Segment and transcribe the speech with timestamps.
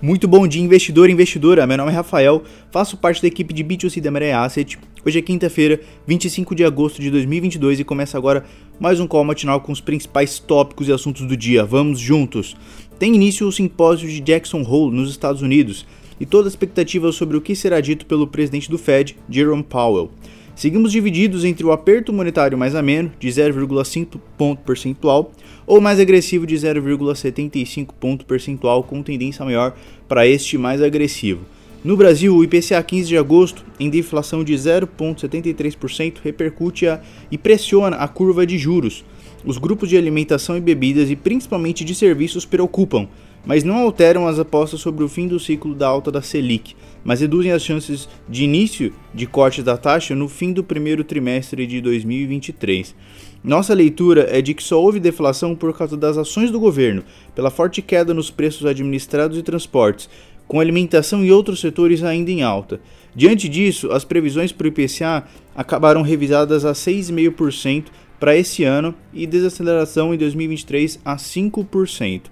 [0.00, 1.66] Muito bom dia, investidor e investidora.
[1.66, 4.78] Meu nome é Rafael, faço parte da equipe de B2C da Asset.
[5.04, 8.44] Hoje é quinta-feira, 25 de agosto de 2022 e começa agora
[8.78, 11.64] mais um call matinal com os principais tópicos e assuntos do dia.
[11.64, 12.56] Vamos juntos!
[12.96, 15.84] Tem início o simpósio de Jackson Hole nos Estados Unidos
[16.20, 20.12] e toda a expectativa sobre o que será dito pelo presidente do Fed, Jerome Powell.
[20.58, 25.30] Seguimos divididos entre o aperto monetário mais ameno, de 0,5 ponto percentual,
[25.64, 29.76] ou mais agressivo de 0,75 ponto percentual, com tendência maior
[30.08, 31.42] para este mais agressivo.
[31.84, 37.94] No Brasil, o IPCA 15 de agosto, em deflação de 0,73%, repercute a, e pressiona
[37.94, 39.04] a curva de juros.
[39.44, 43.06] Os grupos de alimentação e bebidas e principalmente de serviços preocupam,
[43.48, 47.22] mas não alteram as apostas sobre o fim do ciclo da alta da Selic, mas
[47.22, 51.80] reduzem as chances de início de corte da taxa no fim do primeiro trimestre de
[51.80, 52.94] 2023.
[53.42, 57.02] Nossa leitura é de que só houve deflação por causa das ações do governo,
[57.34, 60.10] pela forte queda nos preços administrados e transportes,
[60.46, 62.78] com alimentação e outros setores ainda em alta.
[63.16, 65.24] Diante disso, as previsões para o IPCA
[65.56, 67.86] acabaram revisadas a 6,5%
[68.20, 72.22] para esse ano e desaceleração em 2023 a 5%.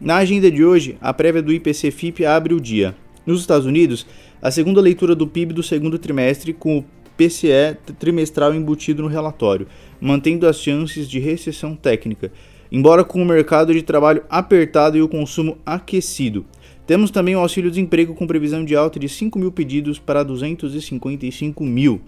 [0.00, 2.94] Na agenda de hoje, a prévia do IPC-FIP abre o dia.
[3.26, 4.06] Nos Estados Unidos,
[4.40, 6.84] a segunda leitura do PIB do segundo trimestre com o
[7.16, 9.66] PCE trimestral embutido no relatório,
[10.00, 12.30] mantendo as chances de recessão técnica,
[12.70, 16.46] embora com o mercado de trabalho apertado e o consumo aquecido.
[16.86, 22.00] Temos também o auxílio-desemprego com previsão de alta de 5 mil pedidos para 255 mil.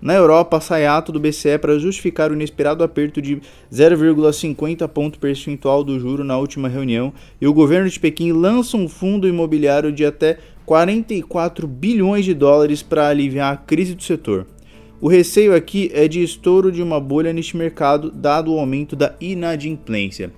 [0.00, 5.84] Na Europa, sai ato do BCE para justificar o inesperado aperto de 0,50 ponto percentual
[5.84, 10.04] do juro na última reunião e o governo de Pequim lança um fundo imobiliário de
[10.06, 14.46] até 44 bilhões de dólares para aliviar a crise do setor.
[15.02, 19.14] O receio aqui é de estouro de uma bolha neste mercado, dado o aumento da
[19.20, 20.32] inadimplência.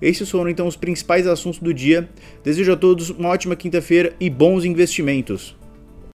[0.00, 2.08] Esses foram então os principais assuntos do dia.
[2.42, 5.56] Desejo a todos uma ótima quinta-feira e bons investimentos.